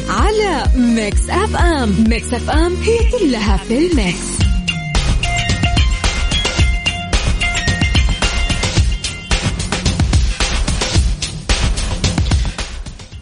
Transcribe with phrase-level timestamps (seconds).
[0.00, 2.04] على Mix FM.
[2.08, 4.42] Mix FM هي كلها في ال mix.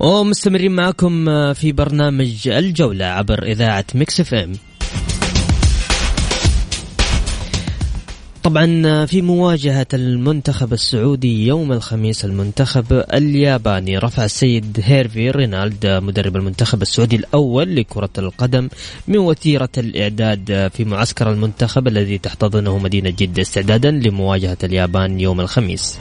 [0.01, 4.53] ومستمرين معكم في برنامج الجولة عبر إذاعة Mix FM.
[8.43, 13.99] طبعا في مواجهة المنتخب السعودي يوم الخميس المنتخب الياباني.
[13.99, 18.69] رفع السيد هيرفي رينارد مدرب المنتخب السعودي الأول لكرة القدم
[19.09, 25.99] من وتيرة الإعداد في معسكر المنتخب الذي تحتضنه مدينة جدة استعدادا لمواجهة اليابان يوم الخميس.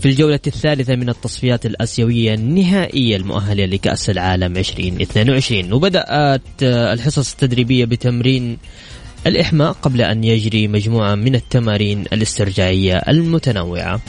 [0.00, 8.58] في الجولة الثالثة من التصفيات الآسيوية النهائية المؤهلة لكأس العالم 2022 وبدأت الحصص التدريبية بتمرين
[9.26, 14.00] الإحماء قبل أن يجري مجموعة من التمارين الاسترجاعية المتنوعة.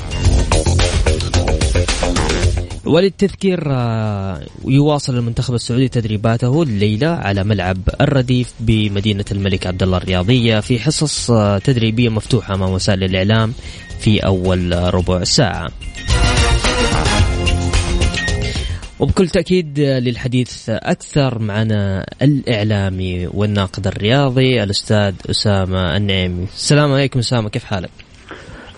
[2.85, 10.59] وللتذكير آه، يواصل المنتخب السعودي تدريباته الليلة على ملعب الرديف بمدينة الملك عبد الله الرياضية
[10.59, 13.53] في حصص آه، تدريبية مفتوحة أمام وسائل الإعلام
[14.00, 15.72] في أول آه، ربع ساعة.
[19.00, 26.44] وبكل تأكيد للحديث أكثر معنا الإعلامي والناقد الرياضي الأستاذ أسامة النعيمي.
[26.44, 27.90] السلام عليكم أسامة كيف حالك؟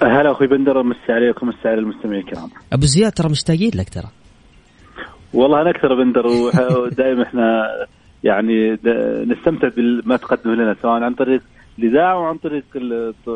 [0.02, 2.50] هلا أخوي بندر مسي عليكم مسي على المستمعين الكرام.
[2.74, 4.08] أبو زياد ترى مشتاقين لك ترى.
[5.34, 7.68] والله أنا أكثر بندر ودائما إحنا
[8.24, 8.72] يعني
[9.26, 11.42] نستمتع بما تقدمه لنا سواء عن طريق
[11.84, 12.64] الاذاعه وعن طريق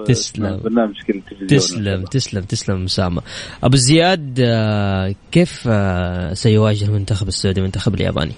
[0.05, 0.59] تسلم.
[0.63, 3.21] برنامج التلفزيون تسلم تسلم تسلم أسامة
[3.63, 8.33] أبو زياد آه، كيف آه، سيواجه المنتخب السعودي المنتخب الياباني؟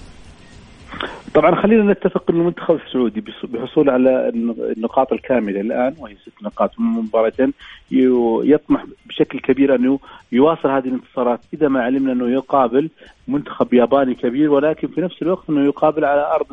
[1.34, 6.80] طبعا خلينا نتفق ان المنتخب السعودي بحصول على الن- النقاط الكاملة الآن وهي ست نقاط
[6.80, 7.54] من مباراتين
[7.92, 10.00] يطمح بشكل كبير أنه
[10.32, 12.90] يواصل هذه الانتصارات إذا ما علمنا أنه يقابل
[13.28, 16.48] منتخب ياباني كبير ولكن في نفس الوقت أنه يقابل على أرض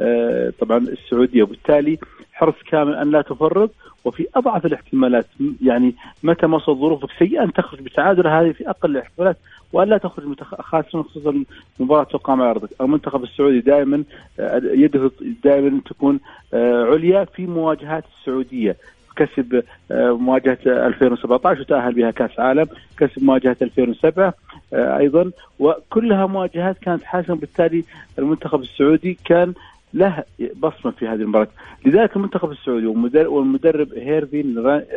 [0.00, 1.98] آه، طبعا السعودية وبالتالي
[2.44, 3.70] حرص كامل أن لا تفرط
[4.04, 5.26] وفي أضعف الاحتمالات.
[5.62, 9.36] يعني متى ما وصلت ظروفك سيئة أن تخرج بتعادل هذه في أقل الاحتمالات.
[9.72, 10.34] وأن لا تخرج.
[10.42, 11.44] خاصه خصوصا
[11.80, 14.04] مباراة تقام على أرضك، المنتخب السعودي دائما
[14.40, 15.10] آه، يده
[15.44, 16.20] دائما تكون
[16.54, 18.76] آه، عليا في مواجهات السعودية.
[19.16, 22.66] كسب آه، مواجهة 2017 وتأهل بها كأس عالم،
[22.98, 24.34] كسب مواجهة 2007
[24.72, 25.30] آه، أيضا.
[25.58, 27.36] وكلها مواجهات كانت حاسمة.
[27.36, 27.84] بالتالي
[28.18, 29.54] المنتخب السعودي كان
[29.94, 30.24] له
[30.56, 31.48] بصمة في هذه المباراة،
[31.86, 32.86] لذلك المنتخب السعودي
[33.26, 34.40] والمدرب, هيرفي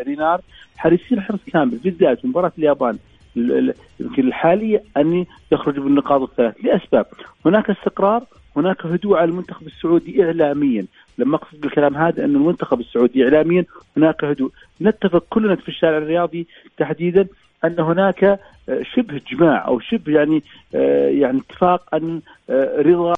[0.07, 0.41] رينار
[0.77, 2.97] حريصين حرص كامل بالذات مباراة اليابان
[3.37, 7.05] ال- ال- يمكن الحالية أن يخرجوا بالنقاط الثلاث لأسباب،
[7.45, 8.23] هناك استقرار،
[8.57, 10.85] هناك هدوء على المنتخب السعودي اعلاميا،
[11.17, 13.65] لما أقصد بالكلام هذا أن المنتخب السعودي اعلاميا
[13.97, 16.47] هناك هدوء، نتفق كلنا في الشارع الرياضي
[16.77, 17.27] تحديدا
[17.65, 18.39] أن هناك
[18.95, 20.43] شبه اجماع أو شبه يعني
[20.75, 23.13] آه، يعني اتفاق أن آه، رضا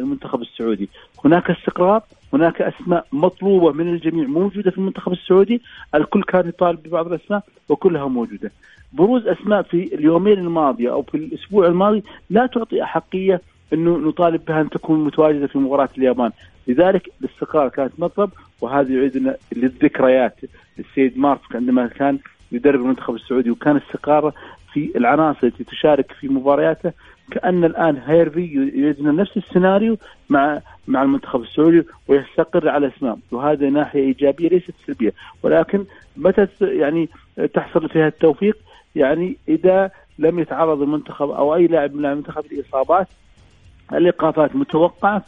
[0.00, 0.88] المنتخب السعودي،
[1.24, 5.62] هناك استقرار، هناك أسماء مطلوبة من الجميع موجودة في المنتخب السعودي،
[5.94, 8.52] الكل كان يطالب ببعض الأسماء وكلها موجودة.
[8.92, 13.40] بروز أسماء في اليومين الماضية أو في الأسبوع الماضي لا تعطي أحقية
[13.72, 16.30] أنه نطالب بها أن تكون متواجدة في مباراة اليابان،
[16.68, 18.30] لذلك الاستقرار كانت مطلب
[18.60, 20.40] وهذا يعيدنا للذكريات.
[20.78, 22.18] السيد مارك عندما كان
[22.52, 24.34] يدرب المنتخب السعودي وكان استقراره
[24.72, 26.92] في العناصر التي تشارك في مبارياته
[27.30, 29.96] كأن الآن هيرفي يعيدنا نفس السيناريو
[30.28, 35.12] مع مع المنتخب السعودي ويستقر على اسماء وهذه ناحية إيجابية ليست سلبية.
[35.42, 35.84] ولكن
[36.16, 37.08] متى يعني
[37.54, 38.58] تحصل فيها التوفيق؟
[38.96, 43.08] يعني إذا لم يتعرض المنتخب أو أي لاعب من المنتخب لإصابات
[43.94, 45.24] الايقافات متوقعة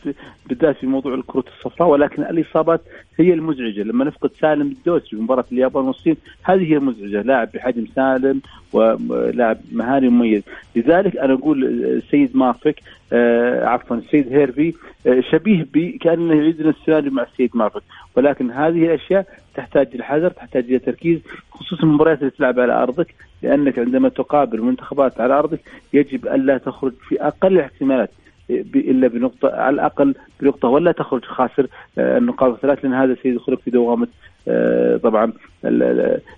[0.46, 2.80] بالذات في موضوع الكروت الصفراء ولكن الإصابات
[3.18, 3.82] هي المزعجة.
[3.82, 7.22] لما نفقد سالم الدوسري في مباراة اليابان والصين هذه هي المزعجة.
[7.22, 8.40] لاعب بحجم سالم
[8.72, 10.42] ولاعب مهاري مميز.
[10.76, 12.80] لذلك أنا أقول السيد مارفك
[13.12, 14.74] آه عفوا السيد هيرفي
[15.06, 17.82] آه شبيه بكانه يعيدنا السيناريو مع السيد مارفك
[18.16, 21.20] ولكن هذه الأشياء تحتاج إلى حذر تحتاج إلى تركيز
[21.50, 25.60] خصوصا المباريات اللي تلعب على أرضك لأنك عندما تقابل منتخبات على أرضك
[25.92, 28.10] يجب الا تخرج في أقل الاحتمالات.
[28.50, 31.66] إلا بنقطة على الأقل بنقطة ولا تخرج خاسر
[31.98, 34.08] آه، النقاط الثلاث لأن هذا سيدخلك في دوامه
[34.48, 35.32] آه، طبعا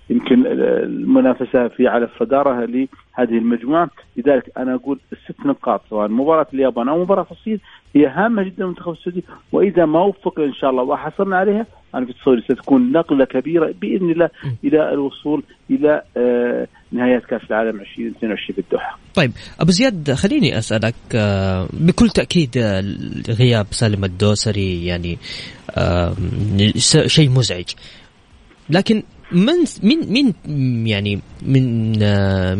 [0.09, 3.89] يمكن المنافسة في على الصدارة لهذه المجموعة.
[4.17, 7.59] لذلك أنا أقول الست نقاط سواء مباراة اليابان أو مباراة الصين
[7.95, 11.65] هي هامة جدا للمنتخب السعودي وإذا ما وفق إن شاء الله وحصلنا عليها
[11.95, 14.29] أنا في تصوري ستكون نقلة كبيرة بإذن الله
[14.63, 18.99] إلى الوصول إلى آه، نهايات كأس العالم 2022 في الدوحة.
[19.15, 22.83] طيب أبو زياد خليني أسألك آه، بكل تأكيد آه،
[23.29, 25.17] غياب سالم الدوسري يعني
[27.07, 27.65] شيء مزعج
[28.69, 29.53] لكن من
[29.83, 30.33] من من
[30.87, 31.89] يعني من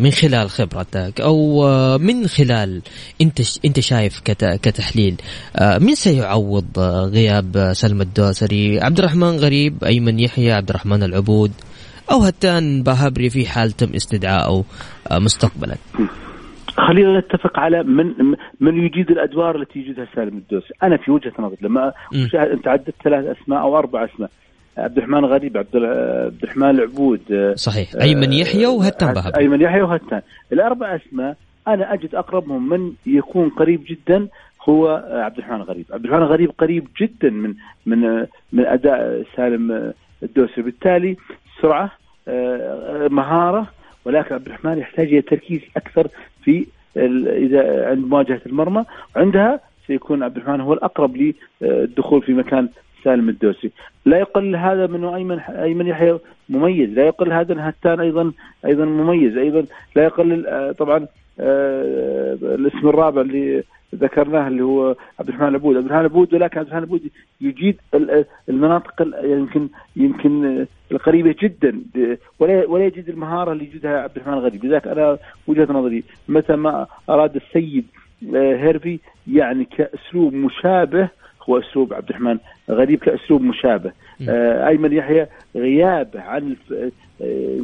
[0.02, 1.62] من خلال خبرتك أو
[1.98, 2.82] من خلال
[3.22, 4.20] أنت أنت شايف
[4.62, 5.16] كتحليل.
[5.62, 6.78] مين سيعوض
[7.14, 11.52] غياب سلمى الدوسري عبد الرحمن غريب أيمن يحيى عبد الرحمن العبود
[12.12, 14.64] أو هتان باهبري في حال تم استدعائه
[15.12, 15.76] مستقبلا.
[16.88, 18.06] خلينا نتفق على من
[18.60, 21.92] من يجيد الأدوار التي يجيدها سالم الدوسري، أنا في وجهة نظري لما
[22.34, 24.30] أنت عدت ثلاث أسماء أو أربع أسماء
[24.78, 27.20] عبد الرحمن غريب عبد عبد الرحمن العبود.
[27.54, 27.88] صحيح.
[28.02, 30.22] ايمن يحيى وهتان بهب ايمن يحيى وهتان
[30.52, 31.36] الأربع أسماء
[31.68, 34.28] أنا أجد أقربهم من يكون قريب جدا
[34.68, 35.84] هو عبد الرحمن غريب.
[35.92, 37.54] عبد الرحمن غريب قريب جدا من
[37.86, 39.92] من من أداء سالم
[40.22, 40.62] الدوسري.
[40.62, 41.16] بالتالي
[41.62, 41.90] سرعة
[43.08, 43.66] مهارة
[44.04, 46.08] ولكن عبد الرحمن يحتاج إلى تركيز أكثر
[46.44, 46.66] في
[46.96, 48.84] إذا عند مواجهة المرمى.
[49.16, 52.68] عندها سيكون عبد الرحمن هو الأقرب للدخول في مكان
[53.04, 53.70] سالم الدوسي.
[54.06, 56.18] لا يقل هذا من أيمن أيمن يحيى
[56.48, 56.90] مميز.
[56.90, 58.32] لا يقل هذا من هتان أيضا
[58.64, 59.36] أيضا مميز.
[59.36, 59.64] أيضا
[59.96, 61.06] لا يقل آه، طبعا
[61.40, 63.62] آه، الاسم الرابع اللي
[63.94, 67.10] ذكرناه اللي هو عبد الرحمن العبود، عبد الرحمن العبود ولكن عبد الرحمن العبود
[67.40, 67.80] يجيد
[68.48, 71.80] المناطق يمكن يمكن القريبة جدا.
[72.38, 76.86] ولا ولا يجد المهارة اللي يجدها عبد الرحمن الغريب، لذلك أنا وجهة نظري متى ما
[77.08, 77.84] أراد السيد
[78.34, 78.98] آه، هيرفي
[79.32, 81.08] يعني كأسلوب مشابه
[81.48, 82.38] هو اسلوب عبد الرحمن.
[82.70, 83.92] غريب كاسلوب مشابه.
[84.28, 86.90] آه أيمن يحيى غيابه عن آه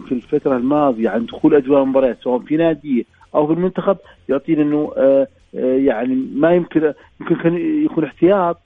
[0.07, 3.03] في الفترة الماضية عن دخول أجواء المباريات سواء في ناديه
[3.35, 3.97] أو في المنتخب
[4.29, 5.27] يعطينا أنه آه
[5.77, 8.59] يعني ما يمكن يمكن كان يكون احتياط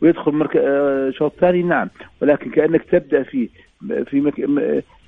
[0.00, 1.88] ويدخل مركز آه شوط ثاني نعم.
[2.22, 3.48] ولكن كأنك تبدأ فيه
[4.06, 4.34] في مك...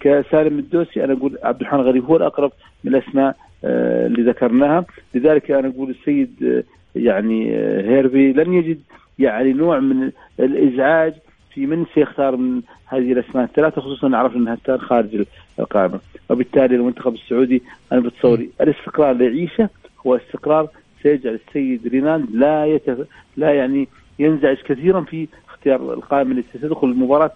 [0.00, 2.52] كسالم الدوسي أنا أقول عبد الرحمن غريب هو الأقرب
[2.84, 4.84] من الأسماء آه اللي ذكرناها.
[5.14, 6.64] لذلك أنا أقول السيد
[6.96, 8.80] يعني هيرفي لن يجد
[9.18, 10.10] يعني نوع من
[10.40, 11.14] الإزعاج
[11.54, 13.44] في من سيختار من هذه الأسماء.
[13.44, 15.24] الثلاثه خصوصا نعرف إنها خارج
[15.58, 17.62] القائمه وبالتالي المنتخب السعودي
[17.92, 19.68] أنا بتصوري الاستقرار اللي يعيشه
[20.06, 20.68] هو استقرار
[21.02, 23.06] سيجعل السيد رينان لا يتف...
[23.36, 27.32] لا يعني ينزعج كثيرا في اختيار القائمة التي ستدخل مباراه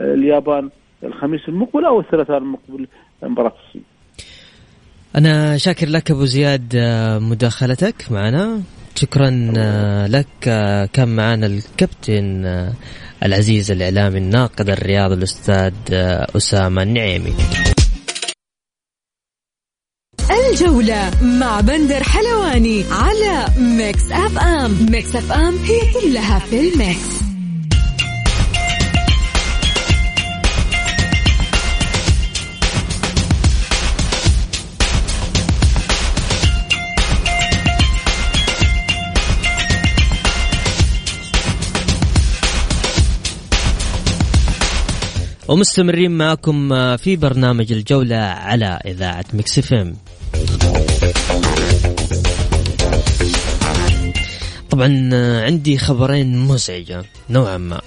[0.00, 0.70] اليابان
[1.02, 2.86] الخميس المقبل أو الثلاثاء المقبل
[3.22, 3.82] مباراه الصين.
[5.16, 8.62] أنا شاكر لك أبو زياد آه، مداخلتك معنا.
[8.94, 12.72] شكرا آه، لك آه، كان معنا الكابتن آه،
[13.22, 15.72] العزيز الإعلامي الناقد الرياضي الأستاذ
[16.36, 17.34] أسامة النعيمي.
[20.30, 24.86] الجولة مع بندر حلواني على Mix FM.
[24.90, 27.31] Mix FM هي كلها في ال mix.
[45.52, 49.94] ومستمرين معكم في برنامج الجولة على إذاعة مكسفم
[54.70, 57.80] طبعا آه، عندي خبرين مزعجة نوعا ما.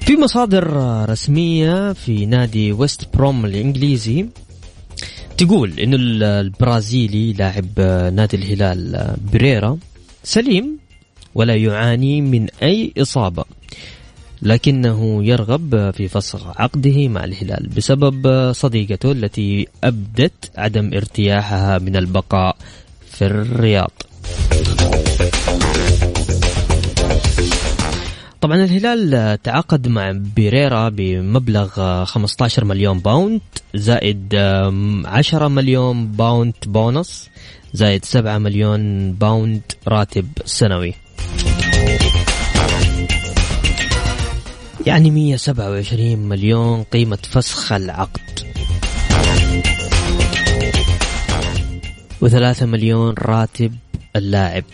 [0.00, 0.66] في مصادر
[1.08, 4.26] رسمية في نادي ويست بروم الإنجليزي
[5.36, 5.96] تقول إنه
[6.40, 7.80] البرازيلي لاعب
[8.14, 9.78] نادي الهلال بريرا
[10.24, 10.78] سليم
[11.34, 13.44] ولا يعاني من أي إصابة.
[14.44, 22.56] لكنه يرغب في فسخ عقده مع الهلال بسبب صديقته التي أبدت عدم ارتياحها من البقاء
[23.10, 23.90] في الرياض.
[28.40, 33.40] طبعا الهلال تعاقد مع بيريرا بمبلغ 15 مليون pound
[33.74, 37.28] زائد 10 مليون pound bonus
[37.72, 40.94] زائد 7 مليون باوند راتب سنوي.
[44.86, 48.20] يعني 127 مليون قيمة فسخ العقد.
[52.20, 53.74] وثلاثة مليون راتب
[54.16, 54.64] اللاعب.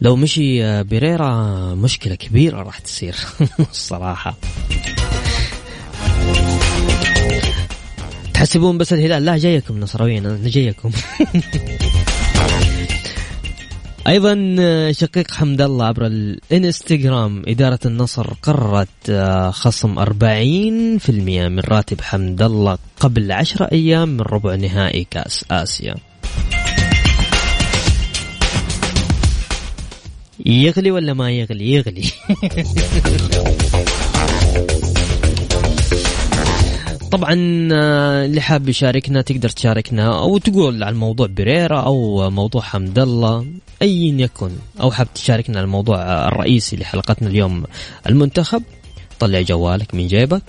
[0.00, 1.34] لو مشي بيريرا
[1.74, 3.16] مشكلة كبيرة راح تصير
[3.70, 4.36] الصراحة.
[8.34, 10.90] تحسبون بس الهلال لا جايكم نصراويين أنا جايكم.
[14.06, 22.00] أيضا آه، شقيق حمد الله عبر الإنستغرام إدارة النصر قررت آه، خصم 40% من راتب
[22.00, 25.94] حمد الله قبل 10 أيام من ربع نهائي كأس آسيا.
[30.46, 32.04] يغلي ولا ما يغلي؟ يغلي.
[37.16, 42.98] طبعا آه، اللي حاب يشاركنا تقدر تشاركنا أو تقول عن موضوع بريرا أو موضوع حمد
[42.98, 43.46] الله
[43.82, 44.50] ايا يكن.
[44.80, 47.64] أو حاب تشاركنا الموضوع الرئيسي لحلقتنا اليوم
[48.06, 48.62] المنتخب
[49.20, 50.42] طلع جوالك من جيبك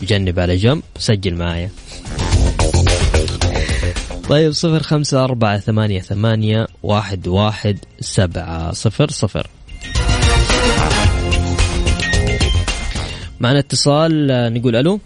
[0.00, 1.70] جنب على جنب سجل معايا.
[4.28, 9.46] طيب صفر خمسة أربعة ثمانية ثمانية واحد واحد سبعة صفر صفر.
[13.40, 15.00] معنا اتصال آه، نقول ألو.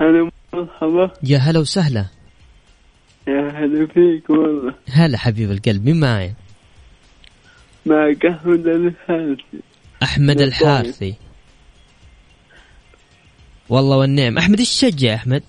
[0.00, 1.10] هلا مرحبا.
[1.22, 2.06] يا هلا وسهلا.
[3.28, 4.74] يا هلا فيك والله.
[4.90, 6.34] هلا حبيب القلب مين معايا
[7.86, 9.60] معك أحمد الحارثي.
[10.02, 11.14] أحمد الحارثي.
[13.68, 14.38] والله والنعم.
[14.38, 15.42] أحمد إيش تشجع يا أحمد؟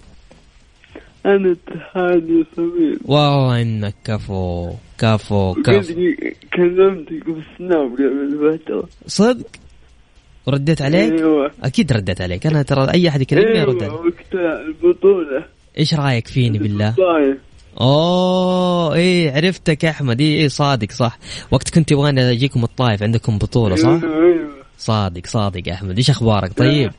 [1.26, 3.00] أنا اتحادي صغير.
[3.06, 5.94] والله إنك كفو كفو كفو.
[6.54, 8.90] كلمتك بالسناب قبل فترة.
[9.08, 9.48] صدق؟
[10.48, 12.48] ورديت عليك؟ أيوة أكيد رديت عليك.
[12.48, 15.46] أنا ترى أي أحد يكلمني أيوة عليه وقت البطولة.
[15.78, 17.38] إيش رأيك فيني بالله؟ طايف
[17.82, 20.22] أوه إيه عرفتك يا أحمد.
[20.22, 21.18] إيه إيه صادق صح.
[21.52, 25.98] وقت كنت تبغاني أجيكم الطايف عندكم بطولة صح؟ أيوة أيوة صادق صادق يا أحمد.
[25.98, 26.92] إيش أخبارك؟ طيب.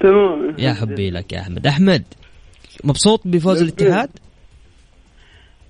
[0.00, 0.54] تمام.
[0.58, 1.66] يا حبي لك يا أحمد.
[1.66, 2.04] أحمد
[2.84, 4.10] مبسوط بفوز الاتحاد؟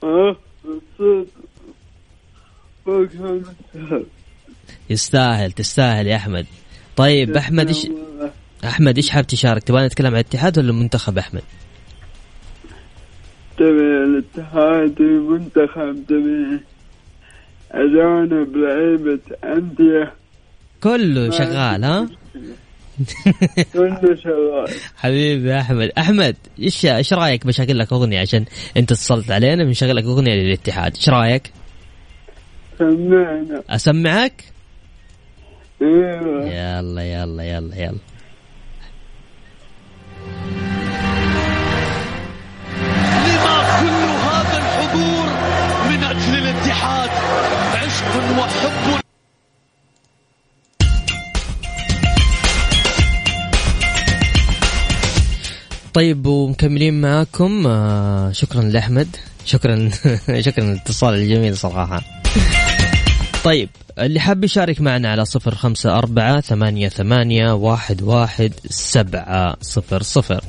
[0.05, 1.27] أه مبسوط.
[4.91, 6.47] يستاهل تستاهل يا أحمد.
[6.97, 7.87] طيب أحمد إيش
[8.65, 11.43] أحمد إيش حاب تشارك؟ تبغى نتكلم عن الاتحاد ولا المنتخب أحمد؟
[13.57, 16.61] تبي الاتحاد المنتخب تبي
[17.73, 20.13] أجانب لعيبة أندية.
[20.83, 22.09] كله شغال ها؟
[23.73, 24.69] كله شغال.
[25.03, 25.91] حبيبي أحمد.
[25.99, 28.45] أحمد إيش إيش رأيك بشغل لك أغنية؟ عشان
[28.77, 30.97] أنت اتصلت علينا بنشغل لك أغنية للاتحاد.
[30.97, 31.53] إيش رأيك؟
[32.79, 33.63] سمعنا.
[33.71, 34.50] أسمعك؟
[35.81, 37.99] يلا يلا يلا يلا.
[43.27, 45.27] لما كل هذا الحضور
[45.91, 47.11] من أجل الاتحاد
[47.75, 49.01] عشق وحب.
[55.95, 57.67] طيب ومكملين معاكم.
[57.67, 59.17] آه شكرا لأحمد.
[59.45, 59.91] شكرا
[60.47, 62.01] شكرا للاتصال الجميل صراحة.
[63.45, 63.69] طيب
[63.99, 70.45] اللي حاب يشارك معنا على صفر خمسة أربعة ثمانية ثمانية واحد واحد سبعة صفر صفر.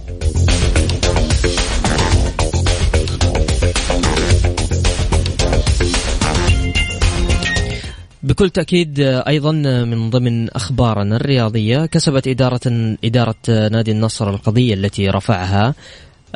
[8.24, 9.52] بكل تأكيد أيضا
[9.86, 15.76] من ضمن أخبارنا الرياضية كسبت إدارة إدارة نادي النصر القضية التي رفعها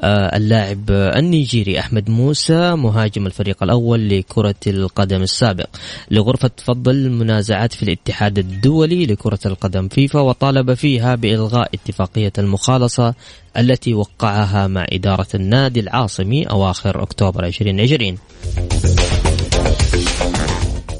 [0.03, 5.67] اللاعب النيجيري أحمد موسى مهاجم الفريق الأول لكرة القدم السابق.
[6.11, 13.13] لغرفة فضل المنازعات في الاتحاد الدولي لكرة القدم فيفا وطالب فيها بإلغاء اتفاقية المخالصة
[13.57, 18.17] التي وقعها مع إدارة النادي العاصمي أواخر أكتوبر 2020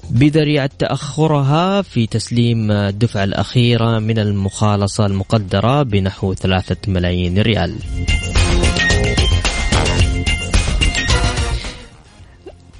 [0.09, 7.75] بذريعة تأخرها في تسليم الدفعة الأخيرة من المخالصة المقدرة بنحو ثلاثة ملايين ريال.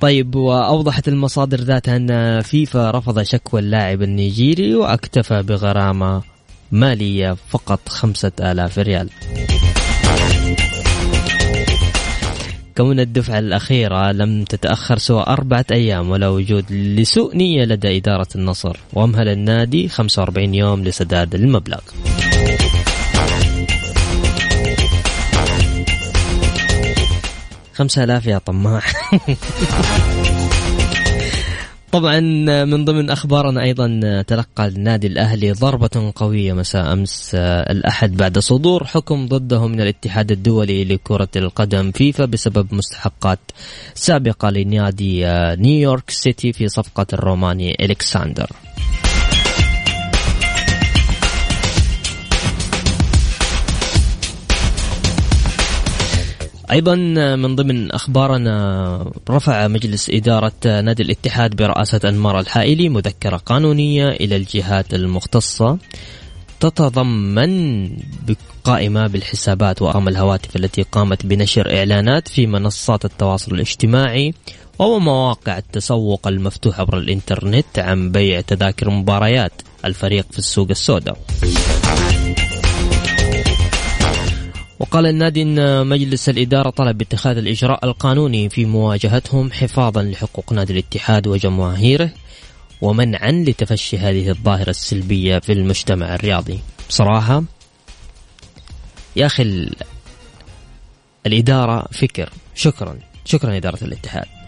[0.02, 6.22] طيب وأوضحت المصادر ذاتها أن فيفا رفض شكوى اللاعب النيجيري واكتفى بغرامة
[6.72, 9.10] مالية فقط خمسة آلاف ريال.
[12.78, 18.78] كون الدفعة الأخيرة لم تتأخر سوى أربعة أيام ولا وجود لسوء نية لدى إدارة النصر
[18.94, 21.80] وأمهل النادي 45 يوم لسداد المبلغ.
[27.76, 28.82] خمسة آلاف يا طماع.
[31.92, 32.20] طبعا
[32.66, 37.36] من ضمن أخبارنا أيضا تلقى النادي الأهلي ضربة قوية مساء أمس
[37.70, 43.40] الأحد بعد صدور حكم ضده من الاتحاد الدولي لكرة القدم فيفا بسبب مستحقات
[43.94, 45.26] سابقة لنادي
[45.62, 48.50] نيويورك سيتي في صفقة الروماني الكساندر
[56.76, 56.96] أيضا
[57.36, 64.94] من ضمن أخبارنا رفع مجلس إدارة نادي الاتحاد برئاسة أنمار الحائلي مذكرة قانونية إلى الجهات
[64.94, 65.78] المختصة
[66.60, 67.86] تتضمن
[68.30, 74.34] القائمة بالحسابات وأرقام الهواتف التي قامت بنشر إعلانات في منصات التواصل الاجتماعي
[74.80, 81.18] ومواقع التسوق المفتوح عبر الإنترنت عن بيع تذاكر مباريات الفريق في السوق السوداء.
[84.80, 91.28] وقال النادي إن مجلس الإدارة طلب اتخاذ الإجراء القانوني في مواجهتهم حفاظا لحقوق نادي الاتحاد
[91.28, 92.10] وجماهيره
[92.82, 96.60] ومنعا لتفشي هذه الظاهرة السلبية في المجتمع الرياضي.
[96.90, 97.44] بصراحة
[99.16, 99.70] يا أخي
[101.26, 104.45] الإدارة فكر شكرا شكرا إدارة الاتحاد.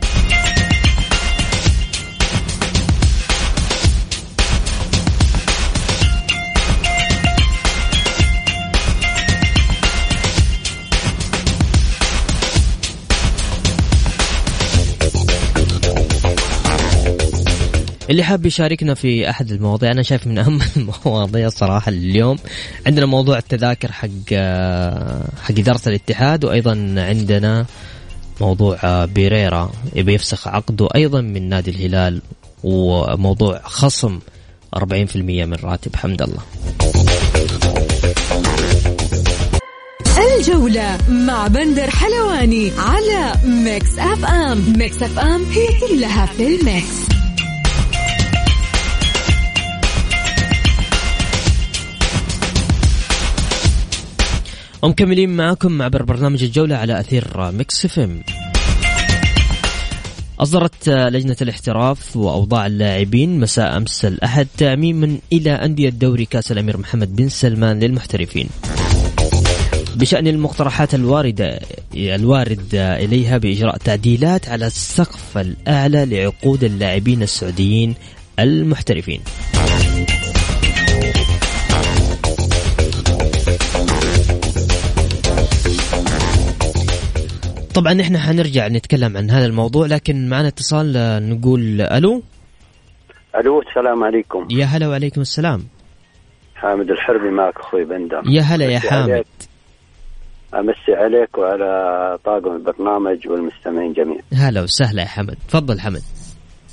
[18.09, 22.37] اللي حاب يشاركنا في أحد المواضيع أنا شايف من أهم المواضيع الصراحه اليوم
[22.87, 24.33] عندنا موضوع التذاكر حق
[25.41, 27.65] حق اداره الاتحاد وأيضا عندنا
[28.41, 32.21] موضوع بيريرا يبي يفسخ عقده أيضا من نادي الهلال
[32.63, 34.19] وموضوع خصم
[34.75, 36.41] 40% من راتب حمد الله.
[40.37, 44.73] الجولة مع بندر حلواني على Mix FM.
[44.77, 47.16] Mix FM هي كلها في ال mix.
[54.81, 58.21] ومكملين معاكم عبر برنامج الجولة على أثير Mix FM.
[60.39, 67.15] أصدرت لجنة الاحتراف وأوضاع اللاعبين مساء أمس الأحد تعميما إلى أندية دوري كأس الأمير محمد
[67.15, 68.49] بن سلمان للمحترفين.
[69.95, 71.59] بشأن المقترحات الواردة
[71.95, 77.95] الوارد إليها بإجراء تعديلات على السقف الأعلى لعقود اللاعبين السعوديين
[78.39, 79.21] المحترفين.
[87.77, 90.93] طبعا إحنا حنرجع نتكلم عن هذا الموضوع لكن معنا اتصال
[91.29, 92.23] نقول ألو؟
[93.39, 94.47] ألو السلام عليكم.
[94.51, 95.63] يا هلا وعليكم السلام.
[96.55, 98.21] حامد الحربي معك أخوي بندر.
[98.25, 99.25] يا هلا يا حامد عليك.
[100.53, 104.21] أمسي عليك وعلى طاقم البرنامج والمستمعين جميعا.
[104.33, 105.37] هلا وسهلا يا حمد.
[105.49, 106.01] تفضل حمد.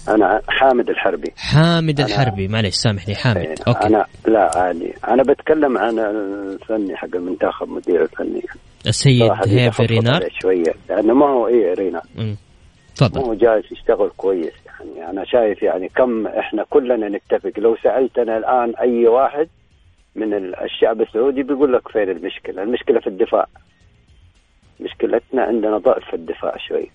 [0.09, 1.33] أنا حامد الحربي.
[1.37, 2.49] حامد الحربي.
[2.49, 3.37] معلش سامحني حامد.
[3.37, 3.87] إيه، أوكي.
[3.87, 4.95] أنا لا عادي.
[5.09, 8.43] أنا بتكلم عن الفني حق المنتخب مدير الفني.
[8.87, 10.29] السيد هيفي رينار.
[10.43, 12.03] شوية لأنه ما هو إيه رينار.
[12.97, 13.21] تفضل.
[13.21, 15.11] هو جالس يشتغل كويس يعني.
[15.11, 17.53] أنا شايف يعني كم إحنا كلنا نتفق.
[17.59, 19.49] لو سألتنا الآن أي واحد
[20.17, 23.47] من الشعب السعودي بيقول لك فين المشكلة؟ المشكلة في الدفاع.
[24.81, 26.90] مشكلتنا عندنا ضعف في الدفاع شوي.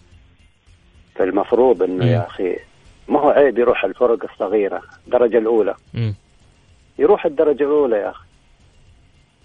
[1.16, 2.56] فالمفروض إنه يا أخي
[3.10, 5.76] ما هو عيب يروح الفرق الصغيرة الدرجة الأولى.
[5.94, 6.12] م.
[7.00, 8.26] يروح الدرجة الأولى يا أخي.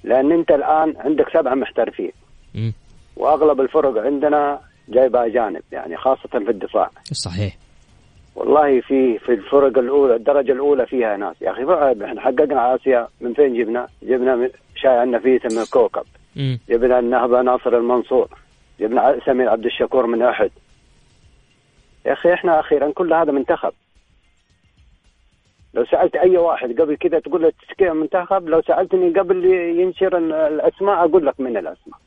[0.04, 2.12] لأن أنت الآن عندك سبعة محترفين.
[2.54, 2.70] م.
[3.16, 6.90] وأغلب الفرق عندنا جايبة أجانب يعني خاصة في الدفاع.
[7.12, 7.56] صحيح.
[8.36, 11.42] والله في في الفرق الأولى الدرجة الأولى فيها ناس.
[11.42, 11.62] يا أخي
[12.04, 16.04] إحنا حققنا آسيا من فين جبنا؟ جبنا شاي النفيس من الكوكب.
[16.36, 16.56] م.
[16.68, 18.28] جبنا النهبه ناصر المنصور.
[18.80, 20.50] جبنا سمير عبد الشكور من أحد.
[22.06, 23.72] يا أخي إحنا أخيرا كل هذا منتخب.
[25.74, 29.44] لو سألت أي واحد قبل كذا تقول له تشكي منتخب لو سألتني قبل
[29.80, 31.98] ينشر الأسماء أقول لك من الأسماء.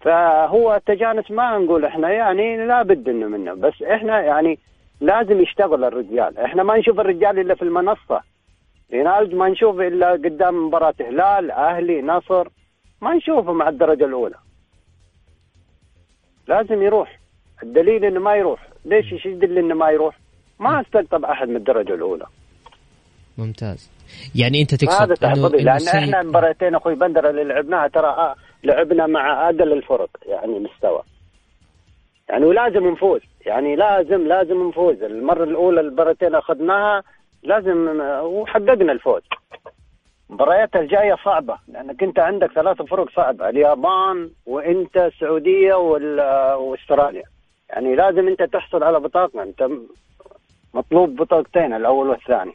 [0.00, 4.58] فهو التجانس ما نقول إحنا يعني لابد إنه منه بس إحنا يعني
[5.00, 6.38] لازم يشتغل الرجال.
[6.38, 8.22] إحنا ما نشوف الرجال إلا في المنصة.
[8.92, 12.48] رينالد ما نشوف إلا قدام مباراة هلال أهلي نصر.
[13.00, 14.36] ما نشوفه مع الدرجة الأولى.
[16.46, 17.18] لازم يروح.
[17.62, 18.71] الدليل إنه ما يروح.
[18.84, 20.18] ليش إيش يدل إنه ما يروح؟
[20.60, 22.26] ما استقطب أحد من الدرجة الأولى.
[23.38, 23.90] ممتاز.
[24.34, 28.34] يعني أنت تقصد هذا تحفظي لأن سيد- إحنا مباراتين أخوي بندر اللي لعبناها ترى آه
[28.64, 31.02] لعبنا مع أقل الفرق يعني مستوى.
[32.28, 33.20] يعني ولازم نفوز.
[33.46, 35.02] يعني لازم لازم نفوز.
[35.02, 37.02] المرة الأولى المباراتين أخذناها
[37.42, 39.22] لازم آه، وحققنا الفوز.
[40.30, 47.22] المباريات الجاية صعبة لانك انت عندك ثلاث فرق صعبة اليابان وإنت السعودية وال- آه، وأستراليا.
[47.72, 49.68] يعني لازم انت تحصل على بطاقة انت
[50.74, 52.52] مطلوب بطاقتين الأول والثاني.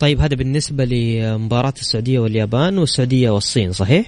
[0.00, 4.06] طيب هذا بالنسبة لمباراة السعودية واليابان والسعودية والصين صحيح؟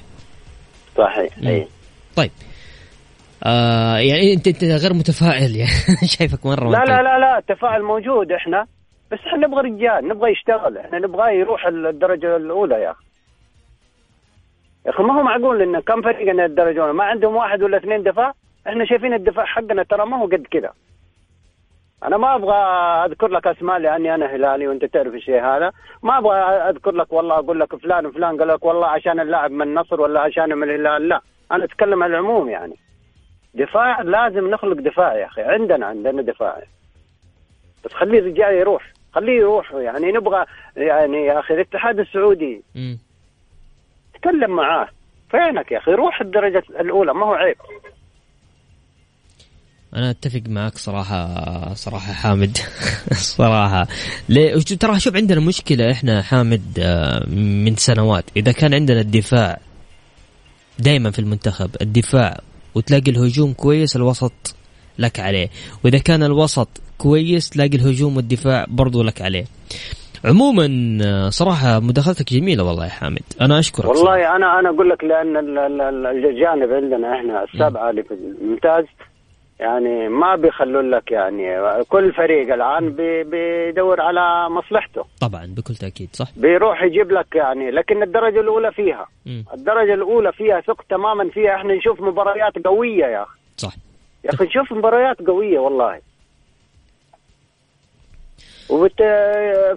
[0.97, 1.39] صحيح.
[1.47, 1.67] اي
[2.17, 2.31] طيب.
[3.45, 5.71] آه يعني انت انت غير متفائل يعني.
[6.19, 8.67] شايفك مرة لا لا لا لا التفاعل موجود إحنا
[9.13, 13.05] بس إحنا نبغى رجال نبغى يشتغل إحنا نبغاه يروح الدرجة الأولى يا أخي.
[14.87, 18.03] يا أخي ما هو معقول إن كم فريق الدرجة الأولى؟ ما عندهم واحد ولا اثنين
[18.03, 18.35] دفاع؟
[18.69, 20.73] إحنا شايفين الدفاع حقنا ترى ما هو قد كذا
[22.05, 22.57] أنا ما أبغى
[23.07, 25.73] أذكر لك أسماء لأني أنا هلالي وأنت تعرف الشيء هذا.
[26.03, 29.63] ما أبغى أذكر لك والله أقول لك فلان وفلان قال لك والله عشان اللاعب من
[29.63, 31.21] النصر ولا عشان من الهلال لا.
[31.53, 32.77] أنا أتكلم عن العموم يعني.
[33.55, 35.43] دفاع لازم نخلق دفاع يا أخي.
[35.43, 36.63] عندنا عندنا دفاع.
[37.85, 38.93] بس خليه الرجال يروح.
[39.13, 40.13] خليه يروح يعني.
[40.13, 40.47] نبغى
[40.77, 42.63] يعني يا أخي الاتحاد السعودي.
[42.75, 42.99] مم.
[44.15, 44.89] تكلم معاه.
[45.31, 47.15] فينك يا أخي؟ روح الدرجة الأولى.
[47.15, 47.57] ما هو عيب.
[49.97, 52.59] أنا أتفق معك صراحة صراحة حامد.
[53.37, 53.87] صراحة.
[54.29, 58.25] ليه؟ ترى شوف عندنا مشكلة إحنا حامد آه، من سنوات.
[58.37, 59.59] إذا كان عندنا الدفاع
[60.79, 62.41] دائما في المنتخب الدفاع
[62.75, 64.55] وتلاقي الهجوم كويس الوسط
[64.99, 65.49] لك عليه.
[65.85, 69.45] وإذا كان الوسط كويس تلاقي الهجوم والدفاع برضو لك عليه.
[70.25, 70.69] عموما
[71.05, 73.23] آه، صراحة مداخلتك جميلة والله يا حامد.
[73.41, 73.99] أنا أشكرك صراحة.
[73.99, 78.15] والله أنا أنا أقول لك لأن ال- ال- ال- الجانب عندنا إحنا السبعة اللي في
[78.15, 78.85] الممتاز
[79.61, 85.05] يعني ما بيخلون لك يعني كل فريق الآن بي- بيدور على مصلحته.
[85.21, 86.27] طبعا بكل تأكيد صح.
[86.37, 89.07] بيروح يجيب لك يعني لكن الدرجة الأولى فيها.
[89.27, 89.45] مم.
[89.55, 91.55] الدرجة الأولى فيها ثق تماما فيها.
[91.55, 93.39] إحنا نشوف مباريات قوية يا أخي.
[93.57, 93.73] صح.
[94.25, 96.01] يا أخي نشوف مباريات قوية والله.
[98.71, 98.97] وبت...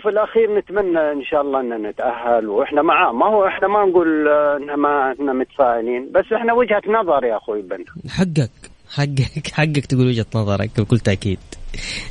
[0.01, 2.47] في الأخير نتمنى إن شاء الله ان نتأهل.
[2.49, 6.11] وإحنا معاه ما هو إحنا ما نقول آه، ان ما إحنا متفائلين.
[6.11, 7.85] بس إحنا وجهة نظر يا أخوي بن.
[8.09, 8.72] حقك.
[8.95, 11.39] حقك حقك تقول وجهة نظرك بكل تأكيد.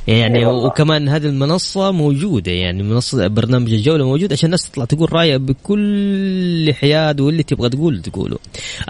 [0.07, 0.45] يعني.
[0.45, 6.73] وكمان هذه المنصة موجودة يعني منصة برنامج الجولة موجود عشان الناس تطلع تقول رأيها بكل
[6.73, 8.37] حياد واللي تبغى تقول تقوله.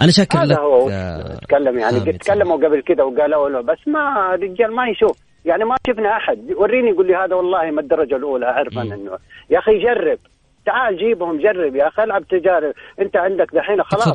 [0.00, 3.78] أنا شاكر لك هذا هو آه، تكلم يعني حامد تكلموا قبل كده وقالوا له بس
[3.86, 5.18] ما الرجال ما يشوف.
[5.44, 6.38] يعني ما شفنا أحد.
[6.56, 9.10] وريني يقول لي هذا والله ما الدرجة الأولى اعرف أنا إنه.
[9.50, 10.18] يا أخي جرب.
[10.66, 12.72] تعال جيبهم جرب يا أخي العب تجارب.
[13.00, 14.08] أنت عندك دحين خلاص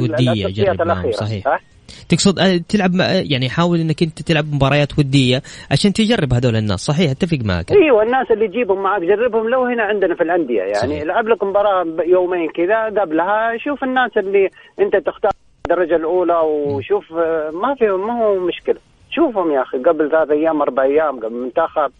[0.00, 1.75] ودية التصفيات جرب الأخيرة، صحيح.
[2.08, 6.80] تقصد آه، تلعب مع- يعني حاول إنك أنت تلعب مباريات ودية عشان تجرب هذول الناس.
[6.80, 7.72] صحيح أتفق معك.
[7.72, 9.48] أيوه الناس اللي تجيبهم معك جربهم.
[9.48, 11.02] لو هنا عندنا في الأندية يعني صحيح.
[11.02, 15.30] لعب لك مباراة يومين كذا قبلها شوف الناس اللي أنت تختار
[15.66, 18.76] الدرجة الأولى وشوف آه، ما في ما هو مشكلة.
[19.10, 21.90] شوفهم يا أخي قبل ثلاث أيام أربع أيام قبل المنتخب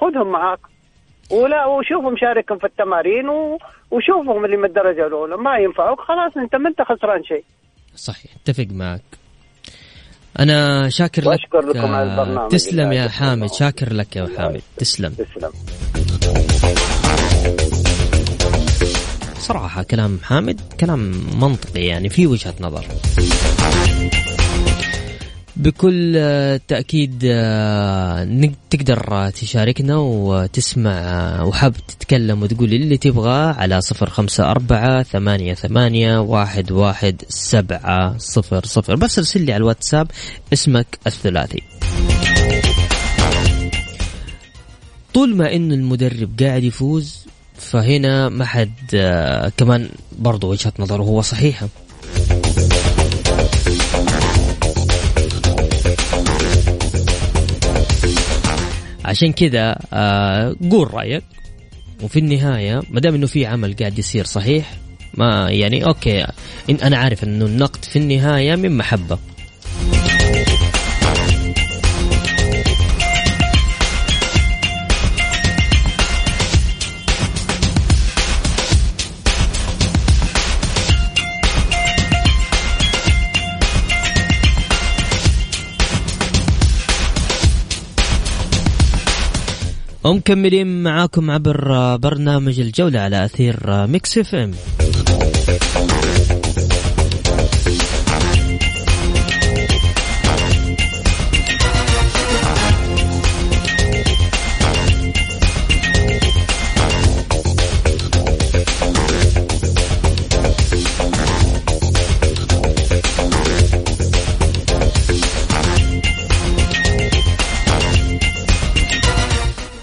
[0.00, 0.58] خذهم معاك
[1.32, 3.28] ولا وشوفهم شاركهم في التمارين.
[3.90, 5.36] وشوفهم اللي من الدرجة الأولى.
[5.36, 7.44] ما ينفعوك خلاص أنت ما أنت خسران شيء.
[7.96, 9.02] صحيح اتفق معك.
[10.38, 12.50] أنا شاكر لك لكم على آه، البرنامج.
[12.50, 13.52] تسلم يا حامد.
[13.52, 14.62] شاكر لك يا حامد.
[14.76, 15.14] تسلم.
[15.14, 15.50] تسلم.
[19.38, 22.86] صراحة كلام حامد كلام منطقي يعني في وجهة نظر.
[25.64, 34.10] بكل آه، تأكيد آه، تقدر تشاركنا وتسمع آه، وحاب تتكلم وتقول اللي تبغاه على صفر
[34.10, 38.96] خمسة أربعة ثمانية ثمانية واحد واحد سبعة صفر صفر.
[38.96, 40.10] بس ارسل لي على الواتساب
[40.52, 41.62] اسمك الثلاثي.
[45.14, 48.72] طول ما إن المدرب قاعد يفوز فهنا ما حد
[49.56, 51.68] كمان برضو وجهة نظره هو صحيحة
[59.14, 61.22] عشان كذا آه، قول رأيك.
[62.02, 64.70] وفي النهاية ما دام إنه في عمل قاعد يصير صحيح
[65.14, 66.26] ما يعني أوكي
[66.82, 69.18] أنا عارف إنه النقد في النهاية من محبة.
[90.04, 94.50] ومكملين معاكم عبر برنامج الجولة على أثير Mix FM.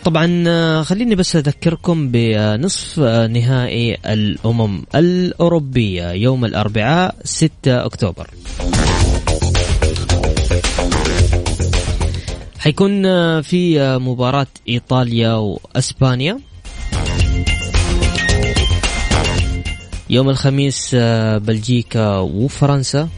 [0.06, 8.28] طبعا آه، خليني بس أذكركم بنصف آه، نهائي الأمم الأوروبية يوم الأربعاء 6 أكتوبر.
[12.60, 16.40] حيكون آه، في مباراة إيطاليا وأسبانيا.
[20.10, 20.96] يوم الخميس
[21.36, 23.10] بلجيكا وفرنسا.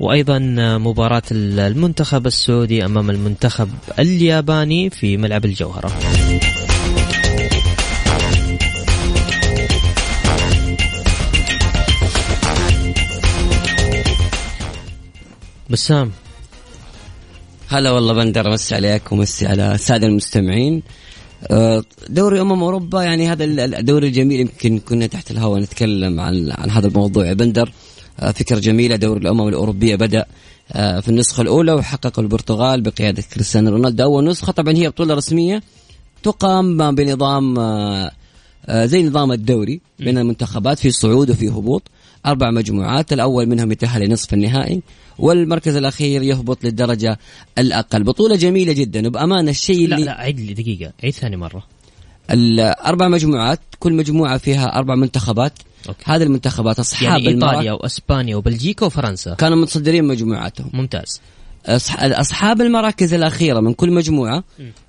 [0.00, 0.38] وأيضا
[0.78, 5.92] مباراة المنتخب السعودي أمام المنتخب الياباني في ملعب الجوهرة.
[15.70, 16.12] بسام.
[17.68, 20.82] هلا والله بندر مسي عليك ومسي على الساده المستمعين.
[21.50, 26.70] آه، دوري أمم أوروبا يعني هذا الدوري الجميل يمكن كنا تحت الهواء نتكلم عن عن
[26.70, 27.26] هذا الموضوع.
[27.26, 27.72] يا بندر
[28.20, 28.96] آه، فكرة جميلة.
[28.96, 30.24] دوري الأمم الأوروبية بدأ
[30.72, 34.04] آه، في النسخة الأولى وحقق البرتغال بقيادة كريستيانو رونالدو.
[34.04, 35.62] أول نسخة طبعا هي بطولة رسمية
[36.22, 37.54] تقام بنظام
[38.70, 41.82] زي نظام الدوري بين المنتخبات في صعود وفي هبوط.
[42.26, 44.82] أربع مجموعات الأول منهم يتأهل لنصف النهائي
[45.18, 47.18] والمركز الأخير يهبط للدرجة
[47.58, 48.04] الأقل.
[48.04, 49.06] بطولة جميلة جدا.
[49.06, 50.92] وبأمانة الشيء اللي لا لا عيد لي دقيقة.
[51.04, 51.64] عيد ثاني مرة.
[52.30, 55.52] الاربع مجموعات كل مجموعة فيها أربع منتخبات.
[55.88, 56.04] أوكي.
[56.04, 59.34] هذه المنتخبات أصحاب يعني إيطاليا وإسبانيا وبلجيكا وفرنسا.
[59.34, 61.20] كانوا متصدرين مجموعاتهم ممتاز.
[61.98, 64.44] أصحاب المراكز الأخيرة من كل مجموعة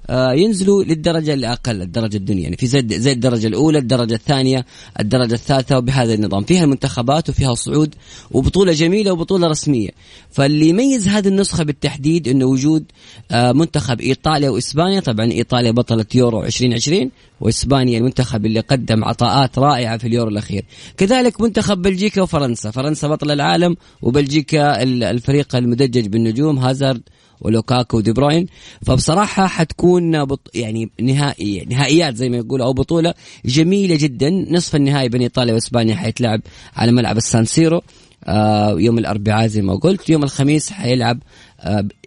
[0.10, 4.66] ينزلوا للدرجة الأقل الدرجة الدنيا يعني في زي زي الدرجة الأولى الدرجة الثانية
[5.00, 6.44] الدرجة الثالثة وبهذا النظام.
[6.44, 7.96] فيها المنتخبات وفيها صعود
[8.32, 9.90] وبطولة جميلة وبطولة رسمية.
[10.32, 12.86] فاللي يميز هذه النسخة بالتحديد إنه وجود
[13.32, 15.00] آه منتخب إيطاليا وإسبانيا.
[15.00, 20.66] طبعا إيطاليا بطلة يورو 2020 وإسبانيا المنتخب اللي قدم عطاءات رائعة في اليورو الأخير.
[20.98, 22.72] كذلك منتخب بلجيكا وفرنسا.
[22.72, 27.02] فرنسا بطل العالم وبلجيكا الفريق المدجج بالنجوم هازارد
[27.42, 28.48] ولوكاكو ودي بروين.
[28.86, 33.14] فبصراحة حتكون بط يعني نهائي نهائيات زي ما يقولوا أو بطولة
[33.46, 34.30] جميلة جدا.
[34.30, 36.42] نصف النهائي بين إيطاليا وإسبانيا حيتلعب
[36.76, 37.82] على ملعب السانسيرو
[38.26, 40.10] آه يوم الأربعاء زي ما قلت.
[40.10, 41.20] يوم الخميس حيلعب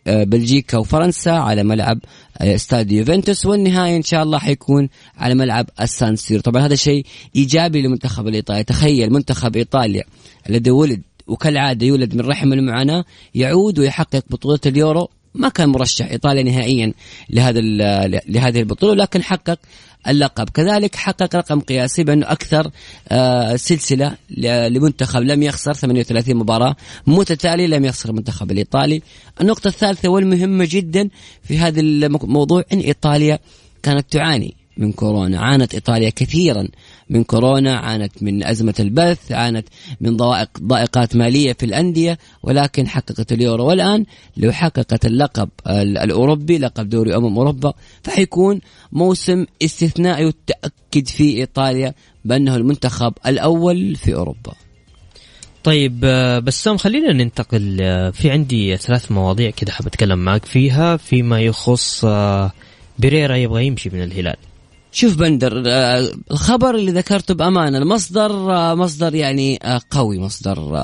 [0.07, 1.99] آه، بلجيكا وفرنسا على ملعب
[2.39, 3.47] آه، استاد يوفنتوس.
[3.47, 4.89] والنهائي إن شاء الله حيكون
[5.19, 6.41] على ملعب السان سيرو.
[6.41, 8.65] طبعا هذا شيء إيجابي للمنتخب الإيطالي.
[8.65, 10.05] تخيل منتخب إيطاليا
[10.51, 15.09] الذي ولد وكالعادة يولد من رحم المعاناه يعود ويحقق بطولة اليورو.
[15.35, 16.93] ما كان مرشح إيطاليا نهائيا
[17.31, 17.61] لهذا
[18.29, 19.59] لهذه البطولة لكن حقق
[20.09, 20.49] اللقب.
[20.49, 22.71] كذلك حقق رقم قياسي بأنه أكثر
[23.09, 24.17] آه، سلسلة
[24.69, 26.77] لمنتخب لم يخسر 38 مباراة.
[27.07, 29.03] متتاليه لم يخسر المنتخب الإيطالي.
[29.41, 31.09] النقطة الثالثة والمهمة جدا
[31.43, 33.39] في هذا الموضوع أن إيطاليا
[33.83, 34.60] كانت تعاني.
[34.81, 35.41] من كورونا.
[35.41, 36.69] عانت إيطاليا كثيرا
[37.11, 39.69] من كورونا عانت من أزمة البث عانت
[40.01, 43.67] من ضوائق ضائقات مالية في الأندية ولكن حققت اليورو.
[43.67, 44.05] والآن
[44.37, 48.61] لو حققت اللقب الأوروبي لقب دوري أمم أوروبا فحيكون
[48.93, 54.53] موسم استثنائي وتأكد في إيطاليا بأنه المنتخب الأول في أوروبا.
[55.65, 60.97] طيب آه، بسام خلينا ننتقل آه، في عندي ثلاث مواضيع كده حاب أتكلم معك فيها
[60.97, 62.53] فيما يخص آه،
[62.99, 64.37] بيريرا يبغى يمشي من الهلال.
[64.93, 70.77] شوف بندر آه، الخبر اللي ذكرته بامانه المصدر آه، مصدر يعني آه، قوي مصدر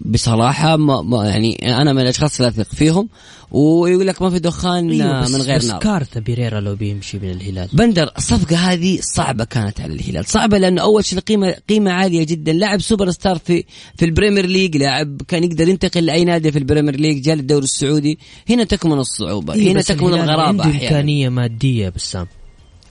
[0.00, 3.08] بصراحة ما يعني أنا من الأشخاص اللي أثق فيهم
[3.50, 5.78] ويقول لك ما في دخان أيوة من غير نار.
[5.78, 7.68] كارثة بيريرا لو بيمشي من الهلال.
[7.72, 10.26] بندر الصفقة هذه صعبة كانت على الهلال.
[10.26, 12.52] صعبة لأنه أول شيء قيمة قيمة عالية جدا.
[12.52, 13.64] لاعب سوبر ستار في
[13.96, 17.34] في ال Premier League لاعب كان يقدر ينتقل لأي نادي في ال Premier League جاء
[17.34, 18.18] للدوري السعودي.
[18.50, 22.26] هنا تكمن الصعوبة أيوة هنا تكمن الغرابة عنده إمكانية مادية بسام.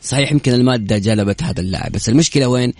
[0.07, 2.73] صحيح يمكن المادة جلبت هذا اللاعب بس المشكلة وين؟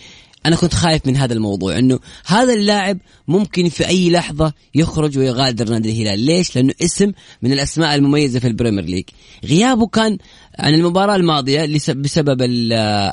[0.45, 5.69] أنا كنت خايف من هذا الموضوع إنه هذا اللاعب ممكن في أي لحظة يخرج ويغادر
[5.69, 7.11] نادي الهلال، ليش؟ لأنه اسم
[7.41, 9.03] من الأسماء المميزة في ال Premier League.
[9.45, 10.17] غيابه كان
[10.59, 12.41] عن المباراة الماضية بسبب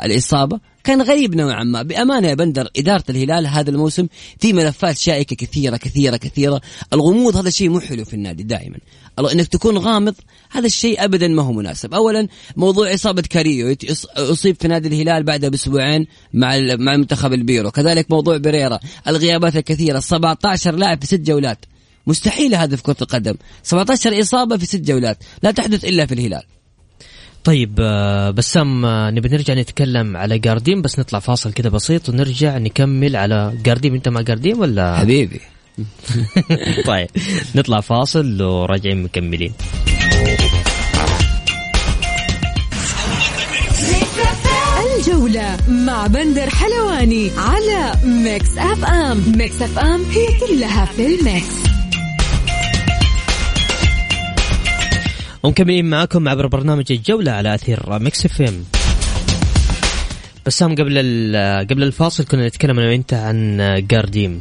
[0.04, 1.82] الإصابة كان غريب نوعا ما.
[1.82, 4.06] بأمانة يا بندر إدارة الهلال هذا الموسم
[4.40, 6.60] في ملفات شائكة كثيرة كثيرة كثيرة.
[6.92, 8.78] الغموض هذا شيء مو حلو في النادي دائما.
[9.32, 10.14] إنك تكون غامض
[10.50, 11.94] هذا الشيء ابدا ما هو مناسب.
[11.94, 13.76] اولا موضوع إصابة كاريو
[14.16, 17.70] أصيب في نادي الهلال بعدها بأسبوعين مع مع منتخب البيرو.
[17.70, 20.00] كذلك موضوع بيريرا الغيابات الكثيرة.
[20.00, 21.58] 17 لاعب في ست جولات.
[22.06, 23.34] مستحيل هذا في كرة القدم.
[23.62, 25.18] 17 إصابة في ست جولات.
[25.42, 26.42] لا تحدث إلا في الهلال.
[27.44, 32.58] طيب آه، بسام آه، نبي نرجع نتكلم على جارديم بس نطلع فاصل كده بسيط ونرجع
[32.58, 35.40] نكمل على جارديم انت مع جارديم ولا؟ حبيبي.
[36.86, 37.08] طيب
[37.54, 39.52] نطلع فاصل وراجعين مكملين.
[44.96, 49.22] الجولة مع بندر حلواني على Mix FM.
[49.36, 51.63] Mix FM هي كلها في ال mix.
[55.44, 58.64] ومكملين معاكم عبر برنامج الجولة على أثير Mix FM.
[60.46, 60.98] بسام قبل
[61.70, 63.58] قبل الفاصل كنا نتكلم أنا وأنت عن
[63.90, 64.40] جارديم.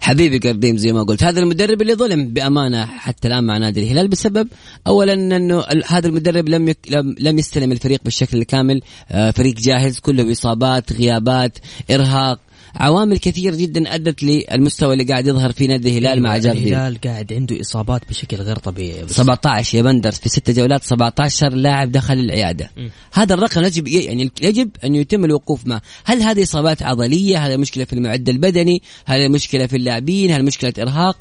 [0.00, 4.08] حبيبي قرديم زي ما قلت هذا المدرب اللي ظلم بأمانة حتى الآن مع نادي الهلال
[4.08, 4.48] بسبب
[4.86, 6.78] اولا أنه هذا المدرب لم يك
[7.20, 11.58] لم يستلم الفريق بالشكل الكامل آه، فريق جاهز كله إصابات غيابات
[11.90, 12.38] إرهاق
[12.80, 17.32] عوامل كثير جدا أدت للمستوى اللي قاعد يظهر في نادي الهلال مع جاردين الهلال قاعد
[17.32, 19.08] عنده إصابات بشكل غير طبيعي.
[19.08, 22.70] 17 يا بندر في ست جولات 17 لاعب دخل العيادة.
[22.76, 22.88] م.
[23.12, 25.82] هذا الرقم يجب يعني يجب أن يتم الوقوف معه.
[26.04, 30.72] هل هذه إصابات عضلية؟ هذه مشكله في المعد البدني؟ هل مشكله في اللاعبين؟ هل مشكلة
[30.78, 31.16] إرهاق؟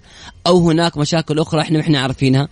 [0.47, 2.47] أو هناك مشاكل أخرى إحنا ما إحنا عارفينها.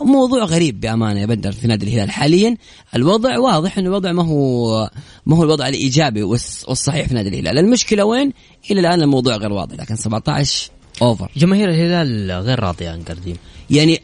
[0.00, 2.10] موضوع غريب بأمانة يا بندر في نادي الهلال.
[2.10, 2.56] حاليا
[2.96, 4.90] الوضع واضح إنه الوضع ما هو
[5.26, 7.58] ما هو الوضع الإيجابي والص- والصحيح في نادي الهلال.
[7.58, 8.32] المشكلة وين؟
[8.70, 10.70] إلى الآن الموضوع غير واضح لكن 17
[11.02, 13.36] اوفر جماهير الهلال غير راضية عن جارديم
[13.70, 14.00] يعني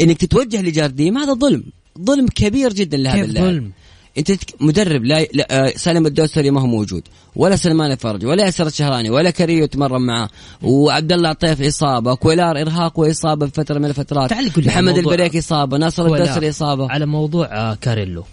[0.00, 1.62] إنك تتوجه لجارديم هذا ظلم
[2.02, 3.46] ظلم كبير جدا لهذا اللاعب.
[3.46, 3.70] ظلم؟
[4.18, 7.02] انت مدرب لا, لا آه، سالم الدوسري ما هو موجود.
[7.36, 10.28] ولا سلمان الفرج ولا ياسر الشهراني ولا كريو تمرن معاه.
[10.62, 14.32] وعبد الله عطيف إصابة كويلار إرهاق وإصابة في فترة من الفترات.
[14.32, 16.90] محمد البريك إصابة ناصر الدوسري إصابة.
[16.90, 18.24] على موضوع آه، كاريلو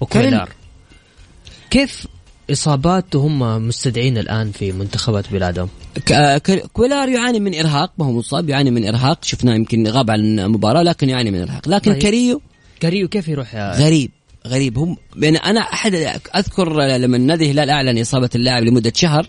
[0.00, 0.48] وكويلار.
[1.70, 2.06] كيف
[2.50, 5.68] إصابات وهم مستدعين الآن في منتخبات بلادهم؟
[6.12, 9.24] آه، ك- كويلار يعاني من إرهاق ما هو مصاب يعاني من إرهاق.
[9.24, 11.68] شفناه يمكن غاب عن المباراة لكن يعاني من إرهاق.
[11.68, 12.02] لكن طيب.
[12.02, 12.40] كريو؟
[12.80, 14.10] كاريو كيف يروح؟ يا غريب.
[14.46, 14.78] غريب.
[14.78, 15.94] هم يعني أنا احد
[16.36, 19.26] أذكر لما نادي الهلال أعلن إصابة اللاعب لمدة شهر.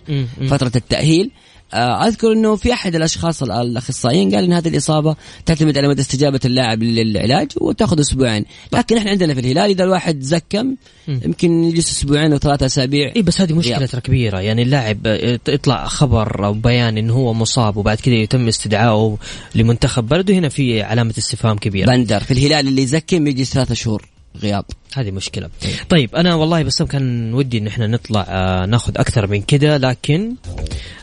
[0.48, 1.30] فترة التأهيل.
[1.74, 6.00] آه، أذكر إنه في أحد الأشخاص ال- الأخصائيين قال إن هذه الإصابة تعتمد على مدى
[6.00, 8.44] استجابة اللاعب للعلاج وتأخذ أسبوعين.
[8.72, 10.76] لكن إحنا عندنا في الهلال إذا الواحد زكم.
[11.08, 13.12] يمكن يجلس أسبوعين أو ثلاثة أسابيع.
[13.16, 13.86] اي بس هذه مشكلة.
[13.86, 14.40] ترى كبيرة.
[14.40, 19.18] يعني اللاعب آه، يطلع خبر أو بيان انه هو مصاب وبعد كذا يتم استدعائه
[19.54, 20.34] لمنتخب بلده.
[20.34, 21.86] هنا في علامة استفهام كبيرة.
[21.86, 24.08] بندر في الهلال اللي يزكم يجلس ثلاثة شهور.
[24.42, 24.64] غياب.
[24.94, 25.48] هذه مشكلة.
[25.88, 30.34] طيب أنا والله بس كان ودي إن إحنا نطلع آه ناخذ أكثر من كده لكن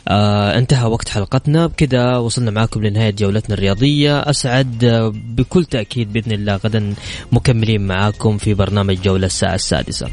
[0.08, 1.66] آه انتهى وقت حلقتنا.
[1.66, 4.20] بكده وصلنا معاكم لنهاية جولتنا الرياضية.
[4.20, 6.94] أسعد آه بكل تأكيد بإذن الله غدا
[7.32, 10.08] مكملين معاكم في برنامج جولة الساعة السادسة.